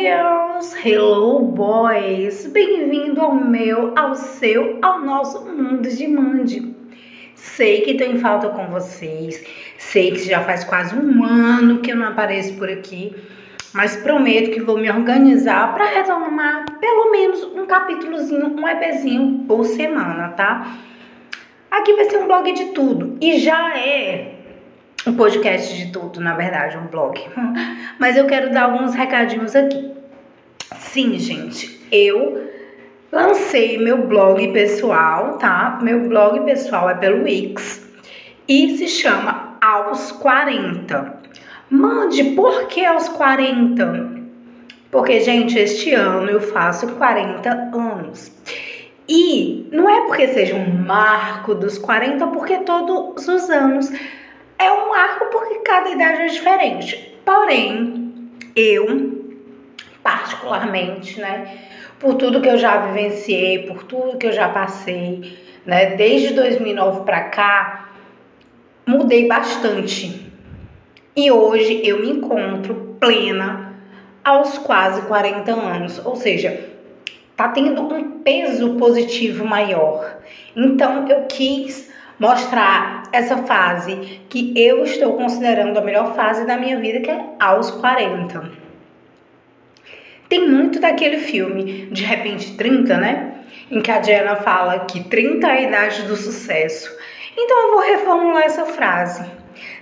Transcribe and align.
girls, 0.00 0.74
hello 0.82 1.42
boys, 1.42 2.46
bem-vindo 2.46 3.20
ao 3.20 3.34
meu, 3.34 3.92
ao 3.94 4.14
seu, 4.14 4.78
ao 4.80 5.02
nosso 5.02 5.44
mundo 5.44 5.86
de 5.90 6.08
Mande. 6.08 6.74
Sei 7.34 7.82
que 7.82 8.02
em 8.02 8.16
falta 8.18 8.48
com 8.48 8.68
vocês, 8.68 9.44
sei 9.76 10.12
que 10.12 10.20
já 10.20 10.40
faz 10.40 10.64
quase 10.64 10.96
um 10.96 11.22
ano 11.22 11.80
que 11.80 11.92
eu 11.92 11.96
não 11.96 12.08
apareço 12.08 12.54
por 12.54 12.70
aqui, 12.70 13.14
mas 13.74 13.94
prometo 13.94 14.52
que 14.52 14.62
vou 14.62 14.78
me 14.78 14.90
organizar 14.90 15.74
para 15.74 15.84
retomar 15.84 16.64
pelo 16.80 17.10
menos 17.10 17.44
um 17.44 17.66
capítulozinho, 17.66 18.56
um 18.58 18.66
EPzinho 18.66 19.44
por 19.46 19.66
semana, 19.66 20.30
tá? 20.30 20.78
Aqui 21.70 21.92
vai 21.92 22.06
ser 22.06 22.16
um 22.16 22.26
blog 22.26 22.50
de 22.50 22.64
tudo 22.72 23.18
e 23.20 23.38
já 23.38 23.76
é 23.76 24.39
um 25.10 25.14
podcast 25.16 25.76
de 25.76 25.90
tudo, 25.90 26.20
na 26.20 26.34
verdade, 26.34 26.78
um 26.78 26.86
blog. 26.86 27.20
Mas 27.98 28.16
eu 28.16 28.26
quero 28.26 28.50
dar 28.50 28.64
alguns 28.64 28.94
recadinhos 28.94 29.56
aqui. 29.56 29.90
Sim, 30.76 31.18
gente, 31.18 31.80
eu 31.90 32.48
lancei 33.10 33.76
meu 33.78 34.06
blog 34.06 34.52
pessoal, 34.52 35.36
tá? 35.38 35.80
Meu 35.82 36.08
blog 36.08 36.44
pessoal 36.44 36.88
é 36.88 36.94
pelo 36.94 37.24
Wix 37.24 37.88
e 38.48 38.76
se 38.76 38.86
chama 38.86 39.56
Aos 39.60 40.12
40. 40.12 41.18
Mande, 41.68 42.22
por 42.34 42.66
que 42.68 42.84
aos 42.84 43.08
40? 43.08 44.20
Porque, 44.90 45.20
gente, 45.20 45.58
este 45.58 45.92
ano 45.92 46.30
eu 46.30 46.40
faço 46.40 46.86
40 46.94 47.50
anos. 47.50 48.32
E 49.08 49.68
não 49.72 49.88
é 49.88 50.06
porque 50.06 50.28
seja 50.28 50.54
um 50.54 50.84
marco 50.84 51.54
dos 51.54 51.78
40, 51.78 52.28
porque 52.28 52.58
todos 52.58 53.26
os 53.26 53.50
anos 53.50 53.90
porque 55.90 55.94
cada 55.94 55.94
idade 55.94 56.22
é 56.22 56.26
diferente. 56.26 57.14
Porém, 57.24 58.30
eu, 58.54 59.36
particularmente, 60.02 61.20
né, 61.20 61.58
por 61.98 62.14
tudo 62.14 62.40
que 62.40 62.48
eu 62.48 62.56
já 62.56 62.76
vivenciei, 62.78 63.66
por 63.66 63.82
tudo 63.84 64.18
que 64.18 64.26
eu 64.26 64.32
já 64.32 64.48
passei, 64.48 65.38
né, 65.66 65.96
desde 65.96 66.34
2009 66.34 67.04
para 67.04 67.22
cá, 67.24 67.90
mudei 68.86 69.26
bastante. 69.26 70.30
E 71.16 71.30
hoje 71.30 71.80
eu 71.84 72.00
me 72.00 72.10
encontro 72.10 72.96
plena 73.00 73.74
aos 74.24 74.58
quase 74.58 75.02
40 75.02 75.52
anos, 75.52 76.04
ou 76.04 76.14
seja, 76.14 76.70
tá 77.36 77.48
tendo 77.48 77.82
um 77.82 78.20
peso 78.20 78.76
positivo 78.76 79.44
maior. 79.44 80.18
Então 80.54 81.08
eu 81.08 81.24
quis 81.24 81.90
mostrar 82.20 83.04
essa 83.12 83.38
fase 83.38 84.20
que 84.28 84.52
eu 84.54 84.84
estou 84.84 85.14
considerando 85.14 85.78
a 85.78 85.80
melhor 85.80 86.14
fase 86.14 86.46
da 86.46 86.58
minha 86.58 86.78
vida, 86.78 87.00
que 87.00 87.10
é 87.10 87.24
aos 87.40 87.70
40. 87.70 88.52
Tem 90.28 90.46
muito 90.46 90.78
daquele 90.78 91.18
filme, 91.18 91.86
de 91.90 92.04
repente 92.04 92.56
30, 92.56 92.96
né? 92.98 93.34
Em 93.70 93.80
que 93.80 93.90
a 93.90 93.98
Diana 93.98 94.36
fala 94.36 94.80
que 94.80 95.02
30 95.02 95.46
é 95.46 95.50
a 95.50 95.62
idade 95.62 96.02
do 96.02 96.14
sucesso. 96.14 96.94
Então 97.36 97.58
eu 97.62 97.70
vou 97.72 97.80
reformular 97.80 98.44
essa 98.44 98.66
frase. 98.66 99.24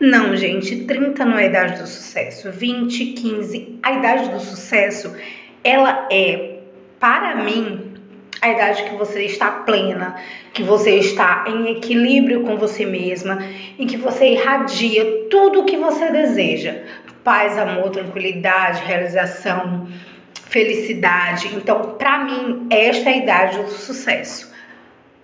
Não, 0.00 0.34
gente, 0.34 0.84
30 0.84 1.24
não 1.24 1.38
é 1.38 1.44
a 1.44 1.46
idade 1.46 1.80
do 1.80 1.86
sucesso. 1.86 2.50
20, 2.50 3.04
15, 3.12 3.78
a 3.82 3.92
idade 3.92 4.30
do 4.30 4.40
sucesso, 4.40 5.14
ela 5.62 6.08
é, 6.10 6.60
para 6.98 7.36
mim, 7.36 7.81
a 8.42 8.48
idade 8.48 8.82
que 8.82 8.96
você 8.96 9.22
está 9.22 9.50
plena, 9.50 10.16
que 10.52 10.64
você 10.64 10.96
está 10.96 11.44
em 11.46 11.70
equilíbrio 11.76 12.42
com 12.42 12.56
você 12.56 12.84
mesma, 12.84 13.38
em 13.78 13.86
que 13.86 13.96
você 13.96 14.32
irradia 14.32 15.28
tudo 15.30 15.60
o 15.60 15.64
que 15.64 15.76
você 15.76 16.10
deseja: 16.10 16.82
paz, 17.22 17.56
amor, 17.56 17.90
tranquilidade, 17.90 18.82
realização, 18.82 19.86
felicidade. 20.34 21.54
Então, 21.54 21.94
para 21.96 22.24
mim, 22.24 22.66
esta 22.68 23.10
é 23.10 23.12
a 23.12 23.16
idade 23.18 23.58
do 23.62 23.70
sucesso. 23.70 24.52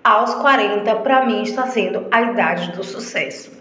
Aos 0.04 0.34
40, 0.36 0.94
para 0.96 1.26
mim, 1.26 1.42
está 1.42 1.66
sendo 1.66 2.06
a 2.12 2.22
idade 2.22 2.70
do 2.70 2.84
sucesso. 2.84 3.58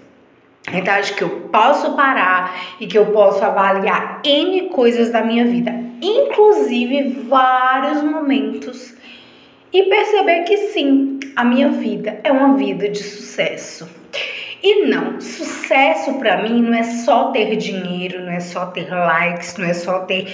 A 0.68 0.78
idade 0.78 1.14
que 1.14 1.24
eu 1.24 1.50
posso 1.52 1.96
parar 1.96 2.76
e 2.80 2.86
que 2.86 2.98
eu 2.98 3.08
posso 3.08 3.44
avaliar 3.44 4.22
N 4.24 4.70
coisas 4.70 5.10
da 5.10 5.24
minha 5.24 5.46
vida, 5.46 5.72
inclusive 6.02 7.26
vários 7.28 8.04
momentos 8.04 8.97
e 9.74 9.84
perceber 9.84 10.44
que 10.44 10.58
sim, 10.70 11.20
a 11.36 11.44
minha 11.44 11.70
vida 11.70 12.20
é 12.24 12.32
uma 12.32 12.56
vida 12.56 12.90
de 12.90 13.04
sucesso. 13.04 13.88
E 14.64 14.86
não, 14.86 15.22
sucesso 15.22 16.16
para 16.16 16.42
mim 16.42 16.62
não 16.62 16.74
é 16.74 16.84
só 16.84 17.32
ter 17.32 17.56
dinheiro, 17.56 18.22
não 18.22 18.32
é 18.32 18.40
só 18.40 18.66
ter 18.68 18.90
likes, 18.90 19.56
não 19.58 19.66
é 19.66 19.74
só 19.74 20.00
ter 20.00 20.28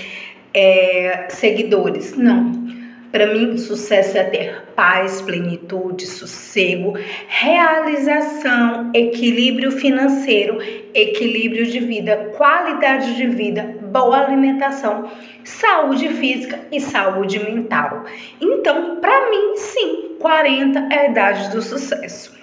é, 0.53 1.27
seguidores. 1.29 2.15
Não. 2.15 2.63
Para 3.11 3.27
mim, 3.27 3.57
sucesso 3.59 4.17
é 4.17 4.23
ter 4.23 4.63
paz, 4.75 5.21
plenitude, 5.21 6.07
sossego, 6.07 6.95
realização, 7.27 8.89
equilíbrio 8.91 9.71
financeiro, 9.71 10.57
equilíbrio 10.95 11.67
de 11.67 11.79
vida, 11.79 12.31
qualidade 12.35 13.15
de 13.15 13.27
vida, 13.27 13.75
boa 13.93 14.17
alimentação, 14.17 15.11
saúde 15.43 16.09
física 16.09 16.59
e 16.71 16.81
saúde 16.81 17.37
mental. 17.39 18.05
Então, 18.41 18.97
para 18.99 19.29
mim, 19.29 19.55
sim, 19.55 20.17
40 20.19 20.87
é 20.91 20.99
a 20.99 21.09
idade 21.09 21.51
do 21.51 21.61
sucesso. 21.61 22.35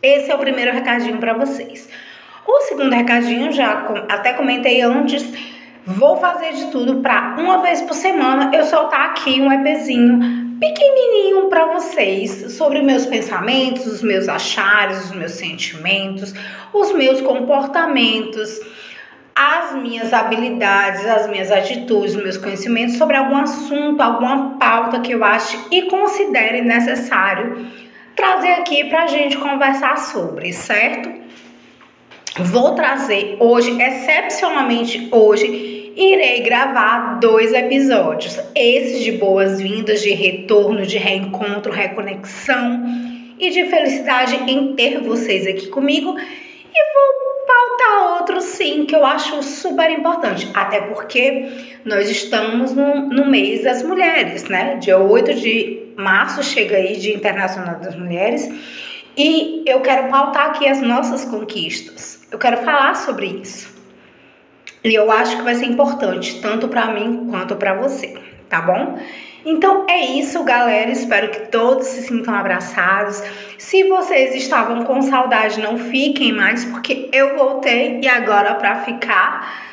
Esse 0.00 0.30
é 0.30 0.34
o 0.34 0.38
primeiro 0.38 0.72
recadinho 0.72 1.18
para 1.18 1.34
vocês. 1.34 1.88
O 2.46 2.60
segundo 2.62 2.94
recadinho, 2.94 3.50
já 3.50 3.86
até 4.08 4.32
comentei 4.32 4.80
antes, 4.80 5.26
vou 5.84 6.16
fazer 6.18 6.52
de 6.52 6.66
tudo 6.70 7.00
para 7.00 7.36
uma 7.38 7.60
vez 7.60 7.82
por 7.82 7.94
semana 7.94 8.54
eu 8.54 8.64
soltar 8.64 9.10
aqui 9.10 9.40
um 9.40 9.52
EPzinho 9.52 10.58
pequenininho 10.60 11.48
para 11.48 11.66
vocês 11.66 12.52
sobre 12.52 12.82
meus 12.82 13.04
pensamentos, 13.04 13.86
os 13.86 14.02
meus 14.02 14.28
achares, 14.28 15.06
os 15.06 15.12
meus 15.12 15.32
sentimentos, 15.32 16.32
os 16.72 16.92
meus 16.92 17.20
comportamentos 17.20 18.60
as 19.40 19.74
minhas 19.74 20.12
habilidades, 20.12 21.06
as 21.06 21.26
minhas 21.26 21.50
atitudes, 21.50 22.14
meus 22.14 22.36
conhecimentos 22.36 22.98
sobre 22.98 23.16
algum 23.16 23.38
assunto, 23.38 23.98
alguma 24.02 24.58
pauta 24.58 25.00
que 25.00 25.12
eu 25.12 25.24
ache 25.24 25.58
e 25.70 25.82
considere 25.88 26.60
necessário 26.60 27.66
trazer 28.14 28.52
aqui 28.52 28.84
para 28.84 29.04
a 29.04 29.06
gente 29.06 29.38
conversar 29.38 29.96
sobre, 29.96 30.52
certo? 30.52 31.10
Vou 32.38 32.74
trazer 32.74 33.38
hoje, 33.40 33.80
excepcionalmente 33.80 35.08
hoje, 35.10 35.94
irei 35.96 36.42
gravar 36.42 37.18
dois 37.18 37.54
episódios. 37.54 38.38
Esses 38.54 39.02
de 39.02 39.12
boas-vindas, 39.12 40.02
de 40.02 40.10
retorno, 40.10 40.84
de 40.84 40.98
reencontro, 40.98 41.72
reconexão 41.72 42.84
e 43.38 43.48
de 43.48 43.64
felicidade 43.64 44.36
em 44.46 44.74
ter 44.74 45.00
vocês 45.00 45.46
aqui 45.46 45.68
comigo. 45.68 46.14
E 46.18 46.94
vou 46.94 47.29
Falta 47.60 48.20
outro 48.20 48.40
sim 48.40 48.86
que 48.86 48.96
eu 48.96 49.04
acho 49.04 49.42
super 49.42 49.90
importante, 49.90 50.50
até 50.54 50.80
porque 50.80 51.76
nós 51.84 52.08
estamos 52.08 52.72
no, 52.72 53.06
no 53.10 53.26
mês 53.26 53.64
das 53.64 53.82
mulheres, 53.82 54.44
né? 54.44 54.76
Dia 54.76 54.96
8 54.96 55.34
de 55.34 55.92
março 55.94 56.42
chega 56.42 56.76
aí 56.76 56.96
Dia 56.96 57.14
Internacional 57.14 57.78
das 57.78 57.94
Mulheres 57.94 58.48
e 59.14 59.62
eu 59.66 59.82
quero 59.82 60.08
pautar 60.08 60.46
aqui 60.46 60.66
as 60.66 60.80
nossas 60.80 61.26
conquistas. 61.26 62.26
Eu 62.30 62.38
quero 62.38 62.58
falar 62.58 62.94
sobre 62.96 63.26
isso. 63.26 63.74
E 64.82 64.94
eu 64.94 65.12
acho 65.12 65.36
que 65.36 65.42
vai 65.42 65.54
ser 65.54 65.66
importante 65.66 66.40
tanto 66.40 66.66
para 66.66 66.86
mim 66.86 67.28
quanto 67.30 67.56
para 67.56 67.74
você, 67.74 68.18
tá 68.48 68.62
bom? 68.62 68.98
Então 69.44 69.86
é 69.88 69.98
isso, 69.98 70.42
galera. 70.44 70.90
Espero 70.90 71.30
que 71.30 71.48
todos 71.48 71.86
se 71.86 72.02
sintam 72.02 72.34
abraçados. 72.34 73.22
Se 73.58 73.84
vocês 73.84 74.34
estavam 74.34 74.84
com 74.84 75.00
saudade, 75.02 75.60
não 75.60 75.78
fiquem 75.78 76.32
mais, 76.32 76.64
porque 76.64 77.08
eu 77.12 77.36
voltei 77.36 78.00
e 78.02 78.08
agora 78.08 78.54
para 78.54 78.76
ficar. 78.76 79.70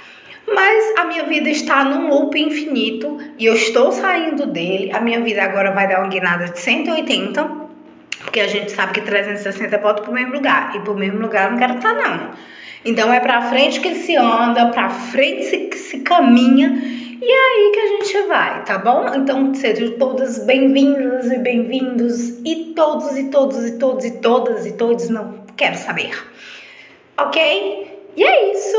Mas 0.48 0.98
a 0.98 1.04
minha 1.06 1.26
vida 1.26 1.50
está 1.50 1.84
num 1.84 2.08
loop 2.08 2.40
infinito 2.40 3.18
e 3.38 3.46
eu 3.46 3.54
estou 3.54 3.92
saindo 3.92 4.46
dele. 4.46 4.92
A 4.94 5.02
minha 5.02 5.20
vida 5.20 5.44
agora 5.44 5.72
vai 5.72 5.88
dar 5.88 6.00
uma 6.00 6.08
guinada 6.08 6.46
de 6.46 6.60
180, 6.60 7.44
porque 8.24 8.40
a 8.40 8.48
gente 8.48 8.72
sabe 8.72 8.94
que 8.94 9.02
360 9.02 9.78
volta 9.80 10.02
para 10.02 10.12
o 10.12 10.14
mesmo 10.14 10.34
lugar. 10.34 10.74
E 10.76 10.80
para 10.80 10.94
o 10.94 10.98
mesmo 10.98 11.20
lugar 11.20 11.46
eu 11.46 11.52
não 11.52 11.58
quero 11.58 11.76
estar, 11.76 11.94
não. 11.94 12.32
Então 12.86 13.12
é 13.12 13.20
para 13.20 13.42
frente 13.42 13.82
que 13.82 13.96
se 13.96 14.16
anda, 14.16 14.68
para 14.68 14.90
frente 14.90 15.44
se, 15.44 15.70
se 15.78 16.00
caminha 16.00 16.82
e 17.20 17.32
é 17.32 17.36
aí 17.36 17.72
que 17.74 17.80
a 17.80 17.88
gente 17.88 17.97
vai, 18.26 18.64
tá 18.64 18.78
bom? 18.78 19.06
Então 19.14 19.54
sejam 19.54 19.98
todas 19.98 20.40
bem-vindas 20.46 21.32
e 21.32 21.38
bem-vindos 21.38 22.30
e 22.44 22.74
todos 22.76 23.18
e 23.18 23.26
todos 23.26 23.66
e 23.66 23.78
todos 23.78 24.06
e 24.06 24.12
todas 24.20 24.66
e 24.66 24.72
todos 24.74 25.10
não 25.10 25.44
quero 25.56 25.76
saber. 25.76 26.12
Ok? 27.18 28.02
E 28.16 28.24
é 28.24 28.52
isso. 28.54 28.78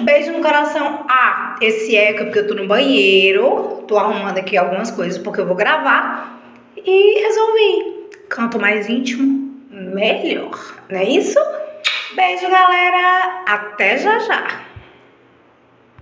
Beijo 0.00 0.32
no 0.32 0.42
coração. 0.42 1.04
Ah, 1.08 1.56
esse 1.60 1.96
eco 1.96 2.22
é 2.22 2.24
porque 2.24 2.40
eu 2.40 2.48
tô 2.48 2.54
no 2.54 2.66
banheiro, 2.66 3.84
tô 3.86 3.96
arrumando 3.98 4.38
aqui 4.38 4.56
algumas 4.56 4.90
coisas 4.90 5.18
porque 5.18 5.40
eu 5.40 5.46
vou 5.46 5.56
gravar 5.56 6.40
e 6.76 7.20
resolvi. 7.20 8.08
Quanto 8.34 8.58
mais 8.58 8.88
íntimo, 8.88 9.54
melhor. 9.70 10.58
Não 10.90 10.98
é 10.98 11.04
isso? 11.04 11.38
Beijo, 12.14 12.48
galera. 12.50 13.44
Até 13.46 13.98
já 13.98 14.18
já. 14.18 14.65